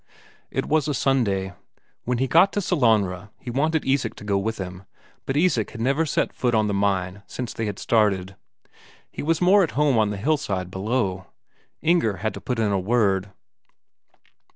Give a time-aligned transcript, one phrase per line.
[0.49, 1.53] It was a Sunday.
[2.05, 4.85] When he got to Sellanraa, he wanted Isak to go with him,
[5.27, 8.35] but Isak had never yet set foot on the mine since they had started;
[9.11, 11.27] he was more at home on the hillside below.
[11.83, 13.29] Inger had to put in a word.